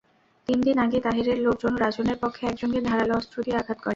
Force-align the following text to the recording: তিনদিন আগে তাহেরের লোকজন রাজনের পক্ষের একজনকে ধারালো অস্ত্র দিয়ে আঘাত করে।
তিনদিন 0.47 0.77
আগে 0.77 0.97
তাহেরের 0.99 1.39
লোকজন 1.39 1.73
রাজনের 1.75 2.17
পক্ষের 2.21 2.49
একজনকে 2.49 2.79
ধারালো 2.87 3.13
অস্ত্র 3.15 3.37
দিয়ে 3.45 3.59
আঘাত 3.61 3.77
করে। 3.77 3.89